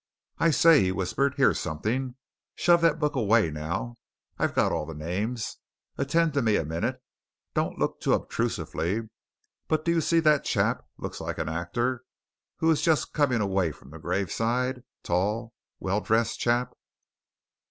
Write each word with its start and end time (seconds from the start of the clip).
"I 0.39 0.49
say!" 0.49 0.81
he 0.81 0.91
whispered. 0.91 1.35
"Here's 1.37 1.59
something! 1.59 2.15
Shove 2.55 2.81
that 2.81 2.97
book 2.97 3.15
away 3.15 3.51
now 3.51 3.97
I've 4.39 4.55
got 4.55 4.71
all 4.71 4.87
the 4.87 4.95
names 4.95 5.57
and 5.95 6.07
attend 6.07 6.33
to 6.33 6.41
me 6.41 6.55
a 6.55 6.65
minute. 6.65 7.03
Don't 7.53 7.77
look 7.77 8.01
too 8.01 8.13
obtrusively 8.13 9.07
but 9.67 9.85
do 9.85 9.91
you 9.91 10.01
see 10.01 10.19
that 10.21 10.43
chap 10.43 10.83
looks 10.97 11.21
like 11.21 11.37
an 11.37 11.49
actor 11.49 12.03
who 12.57 12.71
is 12.71 12.81
just 12.81 13.13
coming 13.13 13.41
away 13.41 13.71
from 13.71 13.91
the 13.91 13.99
graveside 13.99 14.81
tall, 15.03 15.53
well 15.79 16.01
dressed 16.01 16.39
chap?" 16.39 16.73